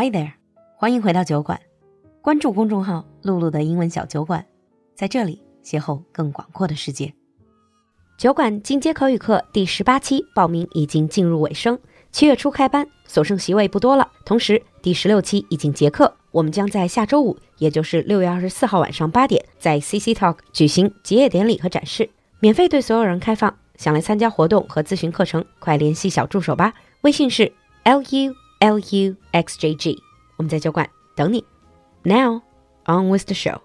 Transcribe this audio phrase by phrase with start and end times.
[0.00, 0.30] Hi there，
[0.76, 1.60] 欢迎回到酒馆，
[2.22, 4.46] 关注公众号“露露的英文小酒馆”，
[4.94, 7.12] 在这里邂逅更广阔的世界。
[8.16, 11.76] 酒馆进阶口语课第十八期报名已经进入尾声，
[12.12, 14.08] 七月初开班，所剩席位不多了。
[14.24, 22.08] 同时，第十六期已经结课，我们将在下周五，也就是六月二十四号晚上八点，在 CC Talk 举行结业典礼和展示，
[22.38, 23.52] 免费对所有人开放。
[23.74, 27.52] 想来参加活动和咨询课程，快联系小助手吧，微信是
[27.82, 30.01] l u l u x j g，
[30.37, 31.43] 我们在酒馆等你。
[32.03, 32.41] Now
[32.85, 33.61] on with the show.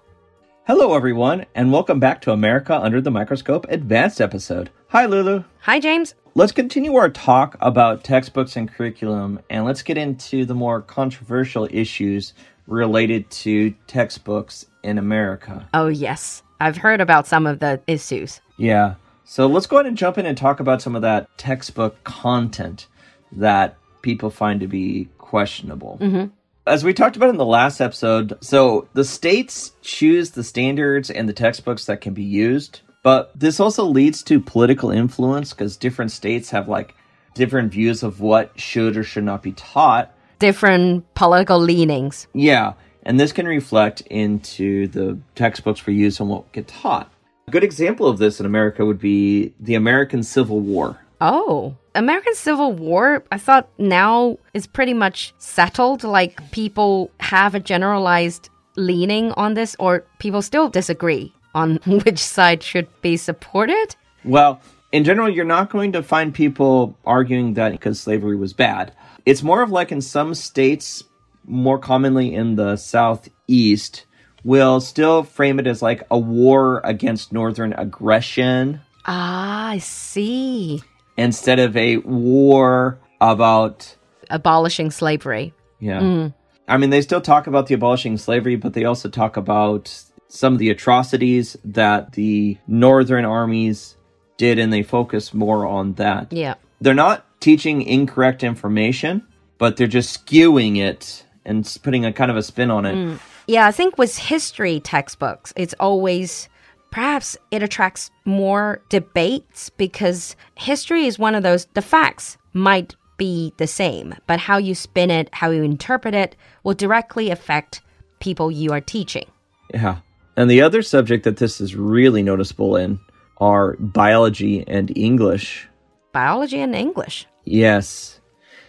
[0.65, 4.69] Hello, everyone, and welcome back to America Under the Microscope Advanced episode.
[4.89, 5.43] Hi, Lulu.
[5.61, 6.13] Hi, James.
[6.35, 11.67] Let's continue our talk about textbooks and curriculum, and let's get into the more controversial
[11.71, 12.33] issues
[12.67, 15.67] related to textbooks in America.
[15.73, 16.43] Oh, yes.
[16.61, 18.41] I've heard about some of the issues.
[18.57, 18.95] Yeah.
[19.25, 22.87] So let's go ahead and jump in and talk about some of that textbook content
[23.31, 25.98] that people find to be questionable.
[26.00, 26.26] Mm-hmm.
[26.66, 31.28] As we talked about in the last episode, so the states choose the standards and
[31.28, 36.12] the textbooks that can be used, but this also leads to political influence because different
[36.12, 36.94] states have like
[37.34, 40.14] different views of what should or should not be taught.
[40.38, 42.28] Different political leanings.
[42.32, 47.12] Yeah, and this can reflect into the textbooks we use and what get taught.
[47.46, 50.98] A good example of this in America would be the American Civil War.
[51.26, 56.04] Oh, American Civil War, I thought now is pretty much settled.
[56.04, 62.62] Like people have a generalized leaning on this, or people still disagree on which side
[62.62, 63.96] should be supported.
[64.22, 64.60] Well,
[64.92, 68.92] in general, you're not going to find people arguing that because slavery was bad.
[69.24, 71.04] It's more of like in some states,
[71.46, 74.04] more commonly in the Southeast,
[74.44, 80.82] will still frame it as like a war against Northern aggression Ah, I see.
[81.16, 83.96] Instead of a war about
[84.30, 85.52] Abolishing slavery.
[85.80, 86.00] Yeah.
[86.00, 86.34] Mm.
[86.66, 89.94] I mean, they still talk about the abolishing slavery, but they also talk about
[90.28, 93.96] some of the atrocities that the northern armies
[94.38, 96.32] did, and they focus more on that.
[96.32, 96.54] Yeah.
[96.80, 99.26] They're not teaching incorrect information,
[99.58, 102.94] but they're just skewing it and putting a kind of a spin on it.
[102.94, 103.20] Mm.
[103.46, 106.48] Yeah, I think with history textbooks, it's always
[106.94, 113.52] perhaps it attracts more debates because history is one of those, the facts might be
[113.56, 117.82] the same, but how you spin it, how you interpret it will directly affect
[118.20, 119.24] people you are teaching.
[119.72, 119.96] Yeah.
[120.36, 123.00] And the other subject that this is really noticeable in
[123.38, 125.68] are biology and English.
[126.12, 127.26] Biology and English.
[127.44, 128.20] Yes.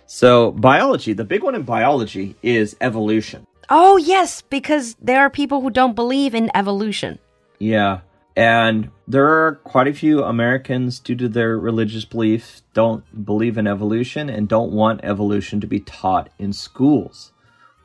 [0.07, 3.45] So, biology, the big one in biology is evolution.
[3.69, 7.19] Oh, yes, because there are people who don't believe in evolution.
[7.59, 7.99] Yeah.
[8.35, 13.65] And there are quite a few Americans, due to their religious beliefs, don't believe in
[13.67, 17.31] evolution and don't want evolution to be taught in schools.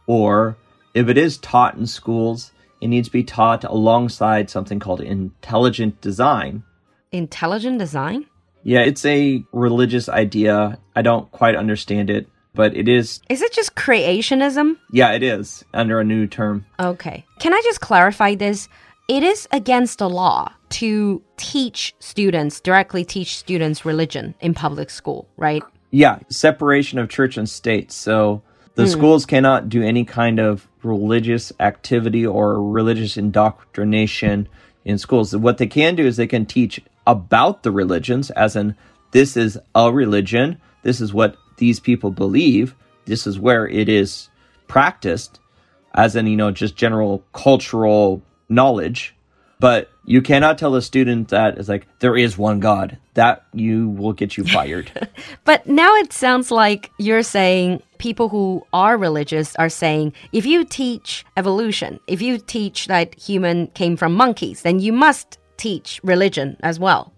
[0.07, 0.57] Or
[0.93, 2.51] if it is taught in schools,
[2.81, 6.65] it needs to be taught alongside something called intelligent design.
[7.13, 8.27] Intelligent design?
[8.65, 10.79] Yeah, it's a religious idea.
[10.97, 14.79] I don't quite understand it, but it is, Is it just creationism?
[14.91, 16.67] yeah, it is under a new term.
[16.81, 17.25] Okay.
[17.39, 18.69] Can I just clarify this?
[19.11, 25.27] It is against the law to teach students, directly teach students religion in public school,
[25.37, 25.65] right?
[25.91, 27.91] Yeah, separation of church and state.
[27.91, 28.41] So
[28.77, 28.91] the hmm.
[28.91, 34.49] schools cannot do any kind of religious activity or religious indoctrination
[34.85, 35.35] in schools.
[35.35, 38.77] What they can do is they can teach about the religions, as in,
[39.11, 42.77] this is a religion, this is what these people believe,
[43.07, 44.29] this is where it is
[44.69, 45.41] practiced,
[45.95, 49.15] as in, you know, just general cultural knowledge.
[49.61, 52.99] But you cannot tell a student that it's like, there is one God.
[53.15, 54.91] That you will get you fired.
[55.45, 60.65] But now it sounds like you're saying people who are religious are saying if you
[60.65, 66.57] teach evolution, if you teach that human came from monkeys, then you must teach religion
[66.61, 67.13] as well.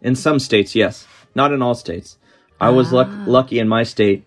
[0.00, 1.06] In some states, yes.
[1.34, 2.18] Not in all states.
[2.60, 3.24] I was luck- ah.
[3.26, 4.24] lucky in my state.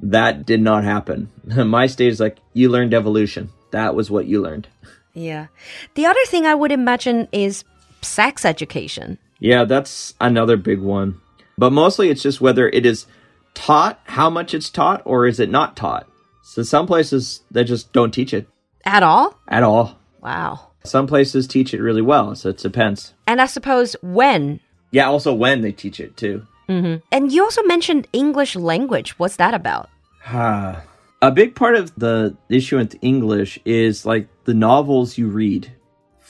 [0.00, 1.30] That did not happen.
[1.44, 3.50] my state is like, you learned evolution.
[3.72, 4.68] That was what you learned.
[5.14, 5.46] Yeah.
[5.94, 7.64] The other thing I would imagine is
[8.02, 9.18] sex education.
[9.40, 11.20] Yeah, that's another big one.
[11.56, 13.06] But mostly it's just whether it is
[13.54, 16.06] taught, how much it's taught, or is it not taught.
[16.42, 18.48] So some places, they just don't teach it
[18.84, 19.38] At all?
[19.48, 19.98] at all.
[20.22, 20.60] Wow.
[20.84, 23.12] Some places teach it really well, so it depends.
[23.26, 24.60] And I suppose when.
[24.90, 26.46] Yeah, also when they teach it too.
[26.68, 27.04] Mm-hmm.
[27.12, 29.18] And you also mentioned English language.
[29.18, 29.88] What's that about?
[30.30, 30.82] Ah,
[31.20, 35.72] A big part of the issue with English is like the novels you read.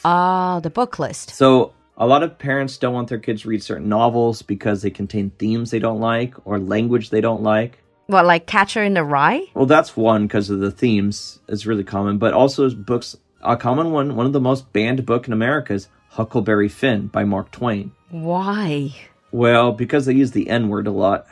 [0.03, 1.31] Ah, the book list.
[1.31, 4.91] So a lot of parents don't want their kids to read certain novels because they
[4.91, 7.83] contain themes they don't like or language they don't like.
[8.07, 9.43] What, like Catcher in the Rye?
[9.53, 11.39] Well, that's one because of the themes.
[11.49, 13.15] It's really common, but also books.
[13.43, 17.25] A common one, one of the most banned book in America is Huckleberry Finn by
[17.25, 17.93] Mark Twain.
[18.09, 18.95] Why?
[19.33, 21.27] Well, because they use the N word a lot,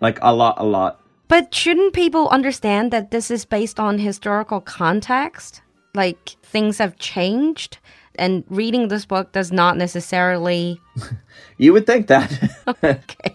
[0.00, 1.00] like a lot, a lot.
[1.28, 5.62] But shouldn't people understand that this is based on historical context?
[5.94, 7.78] Like things have changed,
[8.16, 10.80] and reading this book does not necessarily.
[11.58, 12.32] you would think that.
[12.84, 13.34] okay.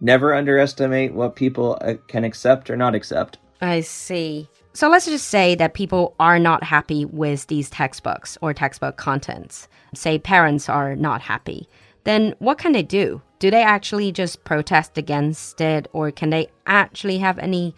[0.00, 3.38] Never underestimate what people uh, can accept or not accept.
[3.60, 4.48] I see.
[4.72, 9.68] So let's just say that people are not happy with these textbooks or textbook contents.
[9.94, 11.66] Say parents are not happy.
[12.06, 13.20] Then what can they do?
[13.40, 17.74] Do they actually just protest against it or can they actually have any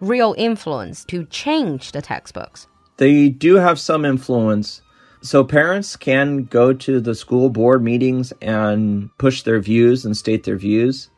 [0.00, 2.68] real influence to change the textbooks?
[2.98, 4.82] They do have some influence.
[5.20, 10.44] So parents can go to the school board meetings and push their views and state
[10.44, 11.10] their views.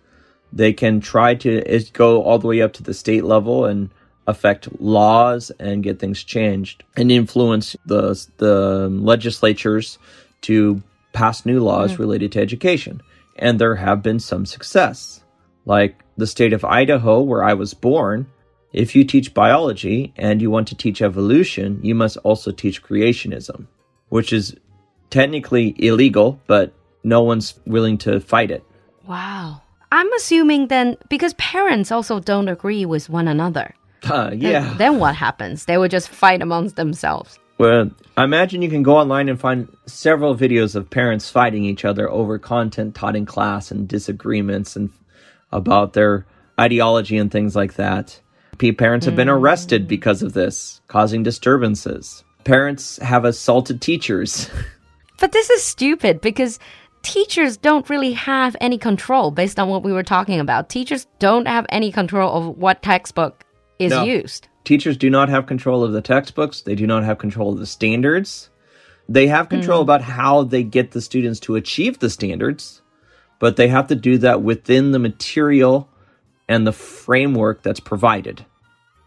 [0.50, 3.90] They can try to go all the way up to the state level and
[4.26, 9.98] affect laws and get things changed and influence the the legislatures
[10.40, 10.82] to
[11.14, 11.98] pass new laws mm.
[11.98, 13.00] related to education.
[13.36, 15.24] And there have been some success.
[15.64, 18.26] Like the state of Idaho where I was born,
[18.72, 23.66] if you teach biology and you want to teach evolution, you must also teach creationism,
[24.10, 24.54] which is
[25.10, 28.64] technically illegal, but no one's willing to fight it.
[29.06, 29.62] Wow.
[29.92, 33.74] I'm assuming then because parents also don't agree with one another.
[34.02, 34.60] Uh, yeah.
[34.60, 35.64] Then, then what happens?
[35.64, 37.38] They would just fight amongst themselves.
[37.58, 41.84] Well, I imagine you can go online and find several videos of parents fighting each
[41.84, 44.90] other over content taught in class and disagreements and
[45.52, 46.26] about their
[46.58, 48.20] ideology and things like that.
[48.58, 49.38] Parents have been mm.
[49.38, 52.24] arrested because of this, causing disturbances.
[52.44, 54.48] Parents have assaulted teachers.
[55.20, 56.58] But this is stupid because
[57.02, 60.68] teachers don't really have any control based on what we were talking about.
[60.68, 63.44] Teachers don't have any control of what textbook
[63.78, 64.02] is no.
[64.04, 64.48] used.
[64.64, 67.66] Teachers do not have control of the textbooks, they do not have control of the
[67.66, 68.48] standards.
[69.08, 69.82] They have control mm.
[69.82, 72.80] about how they get the students to achieve the standards,
[73.38, 75.88] but they have to do that within the material
[76.48, 78.44] and the framework that's provided.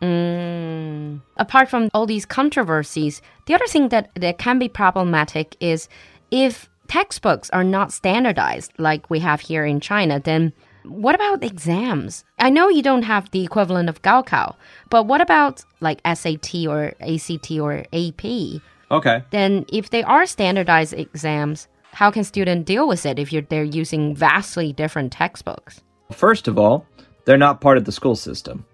[0.01, 1.21] Mm.
[1.38, 5.89] Apart from all these controversies, the other thing that, that can be problematic is
[6.30, 10.54] if textbooks are not standardized like we have here in China, then
[10.89, 12.23] what about exams?
[12.39, 14.55] I know you don't have the equivalent of Gaokao,
[14.89, 18.61] but what about like SAT or ACT or AP?
[18.89, 19.23] Okay.
[19.31, 23.63] Then if they are standardized exams, how can students deal with it if you're they're
[23.63, 25.81] using vastly different textbooks?
[26.11, 26.85] First of all,
[27.25, 28.65] they're not part of the school system.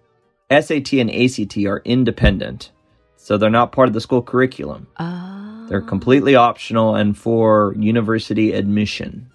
[0.52, 2.72] SAT and ACT are independent,
[3.16, 4.88] so they're not part of the school curriculum.
[5.00, 5.66] Oh.
[5.68, 9.32] They're completely optional and for university admission.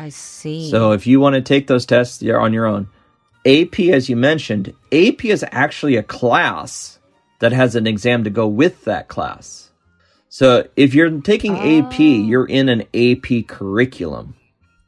[0.00, 0.70] I see.
[0.70, 2.88] So if you want to take those tests, you're on your own.
[3.44, 6.98] AP, as you mentioned, AP is actually a class
[7.40, 9.70] that has an exam to go with that class.
[10.30, 11.80] So if you're taking oh.
[11.80, 14.36] AP, you're in an AP curriculum,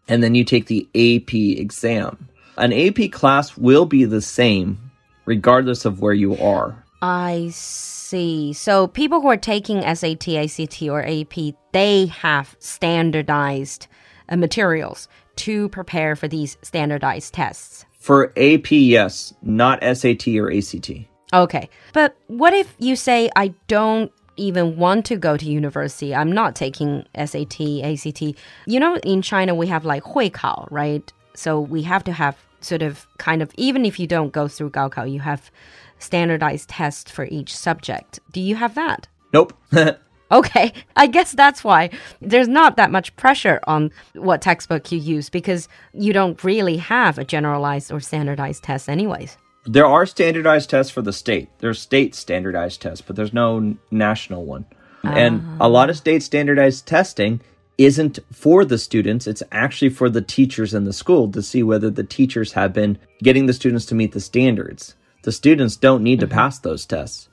[0.09, 2.29] and then you take the AP exam.
[2.57, 4.79] An AP class will be the same
[5.27, 6.85] regardless of where you are.
[7.03, 8.53] I see.
[8.55, 13.89] So people who are taking SAT, ACT, or AP, they have standardized
[14.29, 17.85] uh, materials to prepare for these standardized tests.
[17.99, 20.91] For AP, yes, not SAT or ACT.
[21.33, 21.69] Okay.
[21.93, 26.15] But what if you say, I don't even want to go to university?
[26.15, 28.23] I'm not taking SAT, ACT.
[28.67, 31.13] You know, in China, we have like Huikao, right?
[31.35, 34.71] So we have to have sort of kind of, even if you don't go through
[34.71, 35.51] Gaokao, you have
[35.99, 38.19] standardized tests for each subject.
[38.33, 39.09] Do you have that?
[39.33, 39.55] Nope.
[40.33, 45.29] okay, I guess that's why there's not that much pressure on what textbook you use
[45.29, 49.37] because you don't really have a generalized or standardized test, anyways.
[49.65, 51.49] There are standardized tests for the state.
[51.59, 54.65] There's state standardized tests, but there's no national one.
[55.05, 55.11] Uh.
[55.11, 57.41] And a lot of state standardized testing
[57.79, 61.91] isn't for the students, it's actually for the teachers in the school to see whether
[61.91, 64.95] the teachers have been getting the students to meet the standards.
[65.23, 66.29] The students don't need mm-hmm.
[66.29, 67.29] to pass those tests.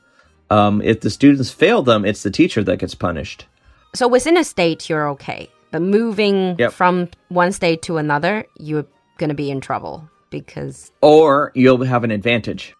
[0.50, 3.46] Um, if the students fail them, it's the teacher that gets punished.
[3.94, 5.50] So within a state, you're okay.
[5.72, 6.74] But moving yep.
[6.74, 8.86] from one state to another, you're
[9.18, 10.91] going to be in trouble because.
[11.01, 12.75] Or you'll have an advantage.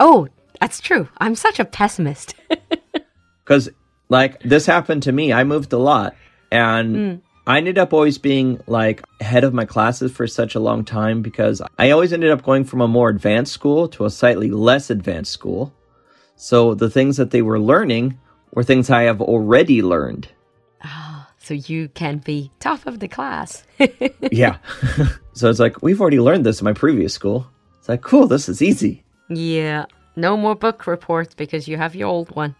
[0.00, 0.28] Oh,
[0.60, 1.08] that's true.
[1.18, 2.34] I'm such a pessimist.
[3.44, 3.68] Because,
[4.08, 5.30] like, this happened to me.
[5.30, 6.16] I moved a lot
[6.50, 7.20] and mm.
[7.46, 11.20] I ended up always being like head of my classes for such a long time
[11.20, 14.88] because I always ended up going from a more advanced school to a slightly less
[14.88, 15.74] advanced school.
[16.36, 18.18] So the things that they were learning
[18.52, 20.28] were things I have already learned.
[20.84, 23.64] Oh, so you can be top of the class.
[24.32, 24.58] yeah.
[25.32, 27.46] so it's like, we've already learned this in my previous school.
[27.78, 29.04] It's like, cool, this is easy.
[29.28, 29.86] Yeah.
[30.16, 32.54] No more book reports because you have your old one.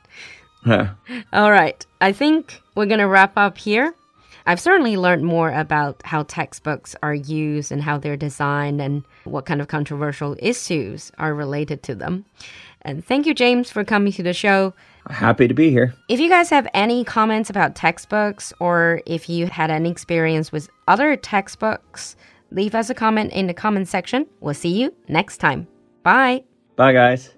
[0.66, 1.84] All right.
[2.00, 3.94] I think we're going to wrap up here.
[4.46, 9.46] I've certainly learned more about how textbooks are used and how they're designed and what
[9.46, 12.26] kind of controversial issues are related to them.
[12.82, 14.74] And thank you, James, for coming to the show.
[15.08, 15.94] Happy to be here.
[16.08, 20.68] If you guys have any comments about textbooks or if you had any experience with
[20.88, 22.16] other textbooks,
[22.50, 24.26] leave us a comment in the comment section.
[24.40, 25.66] We'll see you next time.
[26.02, 26.44] Bye.
[26.76, 27.30] Bye, guys.